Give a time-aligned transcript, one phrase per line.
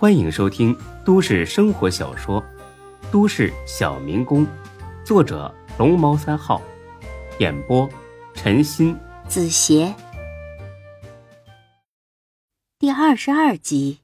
[0.00, 0.74] 欢迎收听
[1.04, 2.42] 都市生活小说
[3.12, 4.46] 《都市小民工》，
[5.04, 6.62] 作者龙猫三号，
[7.38, 7.86] 演播
[8.32, 9.94] 陈鑫、子邪，
[12.78, 14.00] 第二十二集。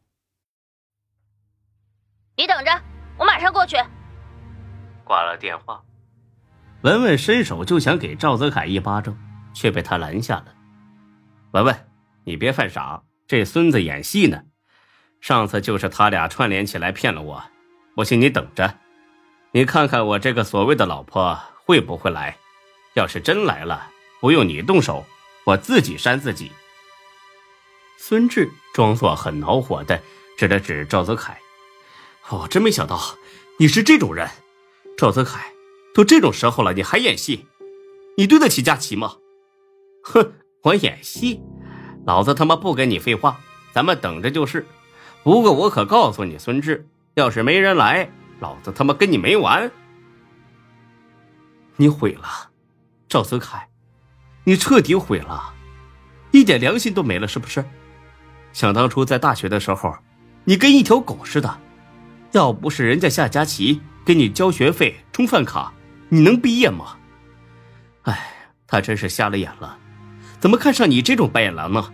[2.37, 2.71] 你等着，
[3.17, 3.77] 我马上过去。
[5.03, 5.83] 挂了电话，
[6.83, 9.17] 文文伸手就想给赵泽凯一巴掌，
[9.55, 10.55] 却被他拦下了。
[11.53, 11.75] 文文，
[12.25, 14.43] 你别犯傻，这孙子演戏呢。
[15.27, 17.43] 上次就是他俩串联起来骗了我，
[17.97, 18.79] 不信你等着，
[19.51, 22.37] 你看看我这个所谓的老婆会不会来？
[22.95, 25.05] 要是真来了，不用你动手，
[25.43, 26.53] 我自己扇自己。
[27.99, 30.01] 孙志装作很恼火的
[30.39, 31.37] 指了指赵泽凯
[32.31, 32.97] ：“我真没想到
[33.59, 34.31] 你是这种人，
[34.97, 35.53] 赵泽凯，
[35.93, 37.47] 都这种时候了，你还演戏？
[38.17, 39.17] 你对得起佳琪吗
[40.07, 41.43] ？”“哼，我演戏，
[42.07, 43.41] 老子他妈不跟你废话，
[43.75, 44.65] 咱们等着就是。”
[45.27, 48.09] 不过我可告诉你，孙志，要是没人来，
[48.39, 49.69] 老子他妈跟你没完！
[51.75, 52.29] 你毁了，
[53.09, 53.69] 赵泽凯，
[54.45, 55.53] 你彻底毁了，
[56.31, 57.65] 一点良心都没了，是不是？
[58.53, 59.97] 想当初在大学的时候，
[60.45, 61.59] 你跟一条狗似的，
[62.31, 65.73] 要不是人家夏佳琪给你交学费、充饭卡，
[66.09, 66.97] 你能毕业吗？
[68.03, 68.31] 哎，
[68.69, 69.77] 他真是瞎了眼了，
[70.39, 71.93] 怎么看上你这种白眼狼呢？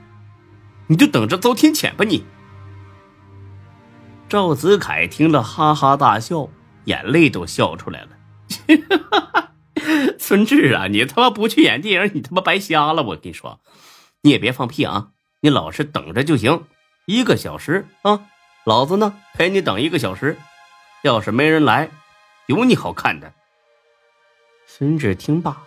[0.87, 2.23] 你就等着遭天谴吧，你！
[4.33, 6.49] 赵子凯听了，哈哈大笑，
[6.85, 9.53] 眼泪都笑出来了。
[10.19, 13.03] 孙志啊，你他妈不去演电影，你他妈白瞎了！
[13.03, 13.61] 我跟你说，
[14.23, 15.09] 你也别放屁啊，
[15.43, 16.65] 你老实等着就行。
[17.05, 18.23] 一个小时啊，
[18.65, 20.39] 老子呢陪你等一个小时。
[21.03, 21.91] 要是没人来，
[22.47, 23.35] 有你好看的。
[24.67, 25.59] 孙志听罢，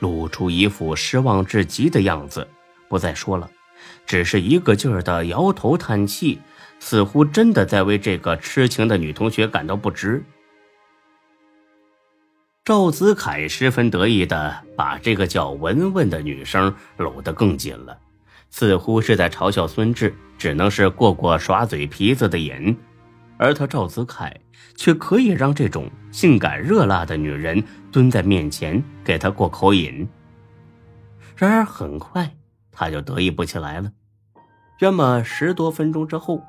[0.00, 2.48] 露出一副失望至极的样子，
[2.88, 3.48] 不再说了，
[4.04, 6.40] 只是一个劲儿的摇头叹气。
[6.80, 10.24] 似乎真的在为这个痴情的女同学感到不值。
[12.64, 17.98] 赵子凯十分得意的把这个叫文文的女生搂得更紧了，
[18.50, 22.76] 似乎是在嘲笑孙志只能是过过耍嘴皮子的瘾，
[23.36, 24.34] 而他赵子凯
[24.74, 27.62] 却可以让这种性感热辣的女人
[27.92, 30.08] 蹲在面前给他过口瘾。
[31.36, 32.30] 然而很快
[32.70, 33.92] 他就得意不起来了。
[34.78, 36.42] 约么十多分钟之后。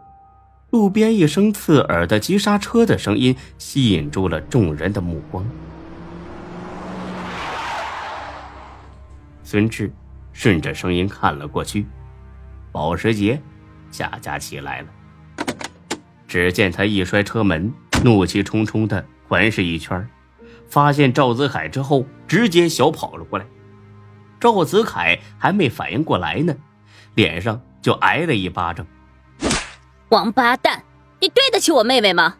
[0.72, 5.46] 路边一声刺耳的急刹车的声音吸引住了众人的目光。
[9.44, 9.92] 孙志
[10.31, 11.86] 顺着声音看了过去，
[12.72, 13.42] 保时捷
[13.92, 14.88] 夏佳琪来了。
[16.26, 17.74] 只见他一摔车门，
[18.06, 20.08] 怒气冲冲的环视一圈，
[20.70, 23.46] 发现赵子凯之后，直接小跑了过来。
[24.40, 26.56] 赵子凯还没反应过来呢，
[27.16, 28.88] 脸上就挨了一巴掌。
[30.12, 30.84] 王八蛋，
[31.22, 32.36] 你对得起我妹妹吗？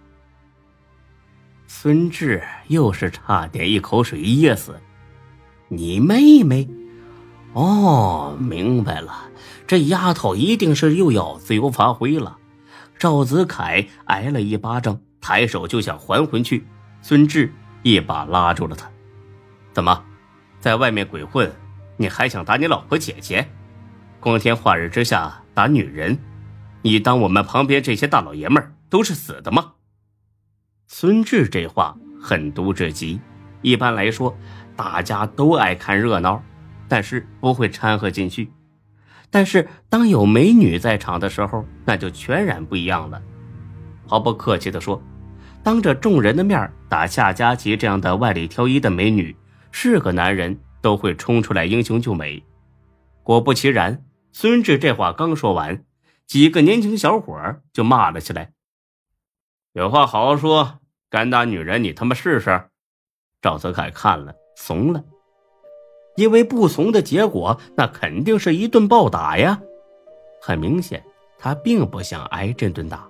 [1.68, 4.76] 孙志又是差点一口水噎死。
[5.70, 6.68] 你妹妹？
[7.54, 9.30] 哦，明白了，
[9.66, 12.38] 这丫头一定是又要自由发挥了。
[13.00, 16.68] 赵子凯挨了一巴掌，抬手就想还回去。
[17.02, 17.54] 孙志
[17.84, 18.92] 一把拉住了他。
[19.72, 20.04] 怎么，
[20.60, 21.50] 在外面鬼混，
[21.96, 23.48] 你还想打你老婆姐姐？
[24.20, 26.20] 光天化日之下打女人？
[26.84, 29.74] 你当我们旁边这些大老爷们儿都是死的吗？
[30.88, 33.20] 孙志这话狠毒至极。
[33.62, 34.36] 一般来说，
[34.76, 36.42] 大家都爱看热闹，
[36.88, 38.52] 但是不会掺和进去。
[39.30, 43.22] 但是当有美女在场的时候，那就全然不一样了。
[44.08, 45.02] 毫不客气地说，
[45.64, 49.36] 当着众人的面打夏佳琪这样的万里挑一的美女，
[49.72, 52.44] 是个男人都会冲出来英雄救美。
[53.24, 54.04] 果不其然，
[54.34, 55.84] 孙志这话刚说完。
[56.32, 58.54] 几个年轻小伙就骂了起来
[59.76, 62.70] ：“有话好好说，敢打女人你他妈试试！”
[63.44, 65.04] 赵泽凯看了怂了，
[66.16, 69.60] 因为不怂的结果那肯定是一顿暴打呀。
[70.42, 71.04] 很明显，
[71.38, 73.06] 他并不想挨这顿打。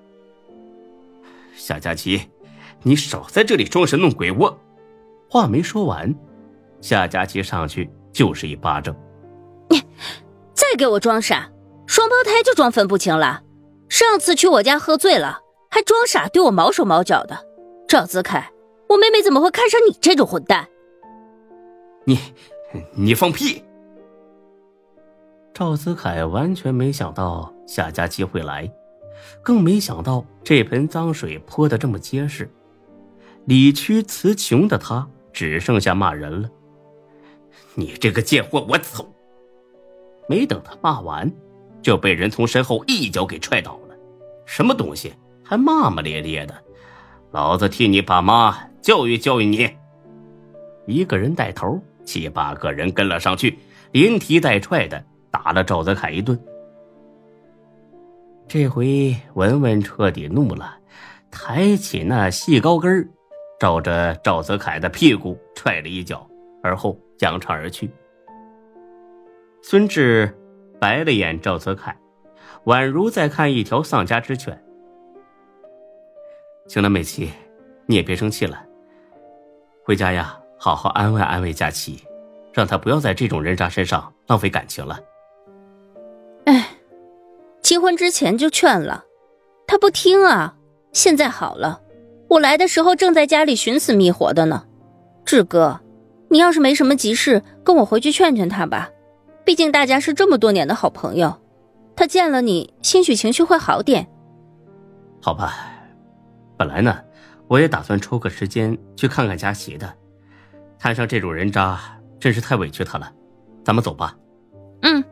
[1.54, 2.28] 夏佳琪，
[2.81, 4.31] 你少在这里装神弄鬼！
[4.31, 4.60] 我
[5.30, 6.12] 话没说完，
[6.81, 8.95] 夏佳琪上去就是一巴掌。
[9.69, 9.80] 你
[10.56, 11.48] 再给我装傻！
[11.92, 13.44] 双胞胎就装分不清了，
[13.90, 17.38] 上次去我家喝醉了，还装傻对我毛手毛脚的。
[17.86, 18.50] 赵子凯，
[18.88, 20.70] 我妹妹怎么会看上你这种混蛋？
[22.06, 22.18] 你，
[22.96, 23.62] 你放屁！
[25.54, 28.72] 赵子凯完全没想到夏佳琪会来，
[29.44, 32.50] 更没想到这盆脏水泼的这么结实。
[33.44, 36.50] 理屈词穷的他只剩下骂人了
[37.76, 39.14] ：“你这个贱货，我走！”
[40.30, 41.30] 没等他骂完。
[41.81, 43.95] 就被人从身后一脚给踹倒了，
[44.45, 45.13] 什么东西
[45.44, 46.56] 还骂骂咧咧的。
[47.31, 49.69] 老子替你爸妈教育教育你。
[50.86, 53.57] 一个人带头，七八个人跟了上去，
[53.92, 56.38] 连踢带踹的打了赵泽凯一顿。
[58.48, 60.78] 这回文文彻底怒了，
[61.30, 63.10] 抬起那细高跟
[63.60, 66.28] 照着赵泽凯的屁股踹了一脚，
[66.62, 67.89] 而后扬长而去。
[69.62, 70.36] 孙志
[70.81, 71.95] 白了眼赵泽凯，
[72.66, 74.60] 宛如在看一条丧家之犬。
[76.68, 77.30] 行了，美琪，
[77.86, 78.66] 你也别生气了。
[79.86, 82.04] 回家呀，好好安慰安慰佳琪，
[82.51, 85.00] 让他不要在这种人渣身上浪费感情了。
[86.45, 86.69] 哎，
[87.62, 89.06] 结婚之前就劝了，
[89.68, 90.56] 他不听啊。
[90.94, 91.80] 现在好了，
[92.28, 94.66] 我来的时候正在家里寻死觅活的呢。
[95.25, 95.80] 志哥，
[96.30, 98.89] 你要是没什么急事，跟我回去劝劝他吧。
[99.44, 101.36] 毕竟大家是这么多年的好朋友，
[101.96, 104.08] 他见了你，兴许情绪会好点。
[105.22, 105.68] 好吧。
[106.58, 106.96] 本来呢，
[107.48, 109.92] 我也打算抽个时间去看看佳琪的，
[110.78, 111.80] 摊上这种人渣
[112.20, 113.12] 真是太委屈他了。
[113.64, 114.16] 咱们走吧。
[114.82, 115.04] 嗯。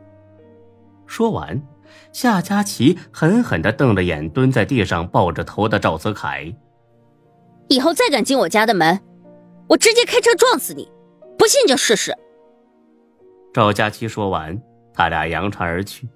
[1.06, 1.60] 说完，
[2.12, 6.54] 夏佳琪狠狠的瞪了眼蹲在地上抱着头的赵泽凯。
[7.68, 9.00] 以后再敢进我家的门，
[9.68, 10.88] 我直接开车撞死你！
[11.36, 12.16] 不信就试试。
[13.52, 14.62] 赵佳琪说完，
[14.94, 16.08] 他俩扬长而去。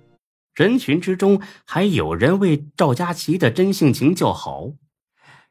[0.54, 4.70] 人群之中还有人为赵佳琪的真性情叫好。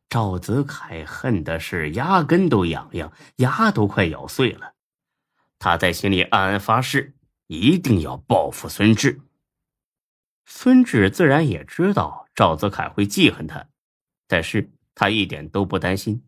[0.07, 4.73] 赵泽凯恨的是牙根都痒痒，牙都快咬碎了。
[5.59, 7.15] 他在心里暗暗发誓，
[7.47, 9.21] 一定要报复孙志。
[10.45, 13.65] 孙志自然也知道赵泽凯会记恨他，
[14.27, 16.23] 但是他一点都不担心，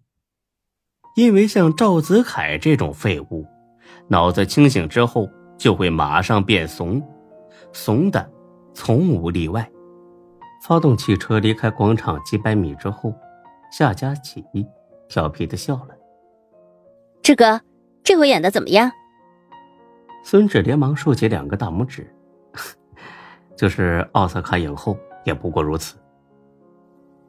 [1.15, 3.45] 因为像赵泽凯这种废物，
[4.09, 7.01] 脑子清醒之后就会马上变怂，
[7.71, 8.31] 怂的
[8.73, 9.69] 从无例外。
[10.63, 13.13] 发动汽车离开广场几百米之后。
[13.71, 14.45] 夏佳琪
[15.09, 15.89] 调皮的笑了。
[17.21, 17.59] 志哥，
[18.03, 18.89] 这回演的怎么样？
[20.23, 22.09] 孙志连忙竖起两个大拇指，
[23.57, 25.97] 就是奥斯卡影后也不过如此。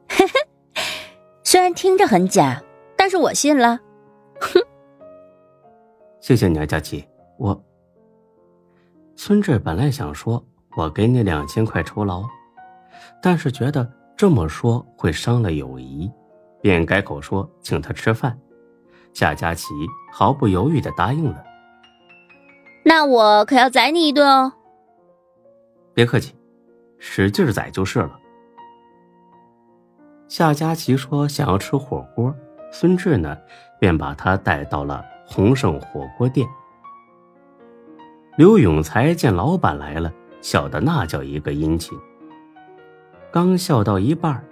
[1.43, 2.63] 虽然听着很假，
[2.95, 3.77] 但是我信了。
[4.39, 4.61] 哼。
[6.21, 7.05] 谢谢你啊，佳琪。
[7.37, 7.61] 我。
[9.19, 10.41] 孙志本来想说
[10.75, 12.23] 我给你两千块酬劳，
[13.19, 16.09] 但是觉得这么说会伤了友谊。
[16.61, 18.37] 便改口说请他吃饭，
[19.13, 19.73] 夏佳琪
[20.11, 21.43] 毫不犹豫的答应了。
[22.85, 24.53] 那我可要宰你一顿哦。
[25.95, 26.35] 别客气，
[26.99, 28.19] 使劲宰就是了。
[30.27, 32.33] 夏佳琪说想要吃火锅，
[32.71, 33.35] 孙志呢
[33.79, 36.47] 便把他带到了鸿盛火锅店。
[38.37, 41.97] 刘永才见老板来了，笑的那叫一个殷勤。
[43.31, 44.43] 刚笑到一半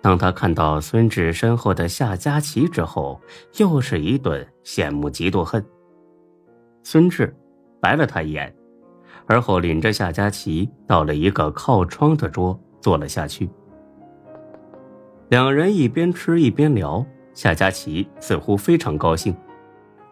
[0.00, 3.20] 当他看到孙志身后的夏佳琪之后，
[3.58, 5.62] 又是一顿羡慕嫉妒恨。
[6.82, 7.36] 孙志
[7.78, 8.54] 白了他一眼，
[9.26, 13.50] 而后领着夏佳琪到了一个靠窗的桌坐了下去。
[15.28, 19.36] 两人一边吃一边聊，夏佳琪似乎非常高兴。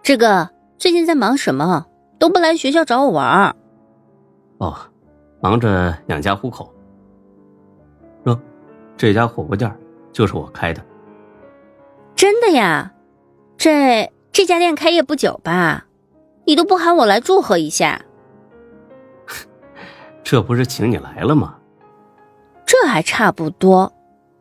[0.02, 0.46] 志哥，
[0.76, 1.86] 最近在忙什么？
[2.18, 3.54] 都不来学校找我玩？
[4.58, 4.76] 哦，
[5.40, 6.74] 忙着养家糊口。
[8.96, 9.72] 这家火锅店
[10.12, 10.82] 就是我开的，
[12.16, 12.92] 真的呀？
[13.56, 15.86] 这这家店开业不久吧？
[16.44, 18.04] 你都不喊我来祝贺一下？
[20.24, 21.58] 这不是请你来了吗？
[22.66, 23.92] 这还差不多。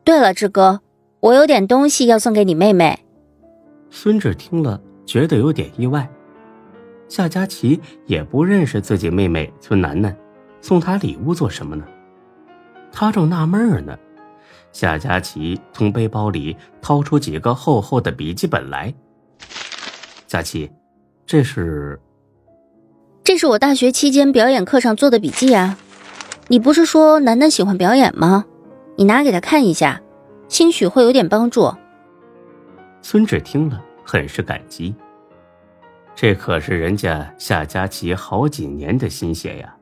[0.03, 0.81] 对了，志哥，
[1.19, 3.05] 我有点东西要送给你妹妹。
[3.91, 6.10] 孙志听了，觉得有点意外。
[7.07, 10.15] 夏佳琪也不认识自己妹妹孙楠楠，
[10.61, 11.83] 送她礼物做什么呢？
[12.91, 13.97] 他正纳闷呢。
[14.71, 18.93] 夏佳琪从背包里掏出几个厚厚的笔记本来。
[20.27, 20.69] 佳琪，
[21.25, 21.99] 这是？
[23.23, 25.77] 这是我大学期间表演课上做的笔记啊。
[26.47, 28.45] 你不是说楠楠喜欢表演吗？
[28.95, 30.01] 你拿给他看一下，
[30.47, 31.71] 兴许会有点帮助。
[33.01, 34.93] 孙志听了，很是感激。
[36.19, 39.77] 这可是人家夏佳琪好几年的心血呀，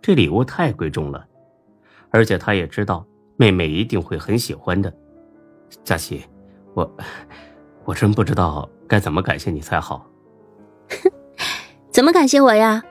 [0.00, 1.26] 这礼物太贵重了，
[2.10, 3.04] 而且他也知道。
[3.36, 4.90] 妹妹一定会很喜欢的，
[5.84, 6.24] 佳琪，
[6.72, 6.96] 我
[7.84, 10.08] 我真不知道该怎么感谢你才好。
[11.90, 12.82] 怎么感谢我呀？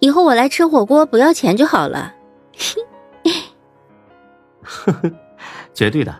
[0.00, 2.14] 以后我来吃火锅不要钱就好了。
[4.62, 5.10] 呵呵，
[5.74, 6.14] 绝对的，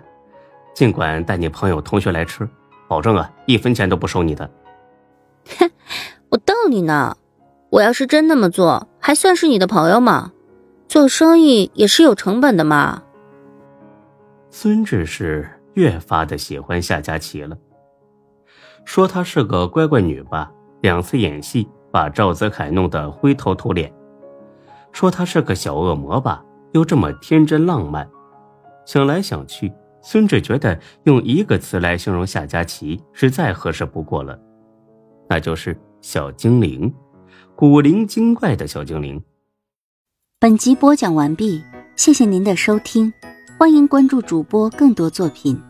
[0.75, 2.49] 尽管带你朋友同学来吃，
[2.88, 4.50] 保证啊一分钱都不收你的。
[6.71, 7.17] 你呢。
[7.71, 10.33] 我要是真那么做，还算是你的朋友吗？
[10.89, 13.03] 做生意也是有成本的嘛。
[14.50, 17.57] 孙志是越发的喜欢夏佳琪了。
[18.85, 20.50] 说她是个乖乖女吧，
[20.81, 23.89] 两次演戏把赵泽凯弄得灰头土脸；
[24.91, 28.09] 说她是个小恶魔吧，又这么天真浪漫。
[28.85, 29.73] 想来想去，
[30.03, 34.37] 孙志觉得用一个词来形容夏佳琪是再合适不过了，
[35.29, 36.92] 那就是小精灵，
[37.54, 39.23] 古灵精怪的小精灵。
[40.38, 41.62] 本集播讲完毕，
[41.95, 43.12] 谢谢您的收听，
[43.59, 45.61] 欢迎关注主播更多作品。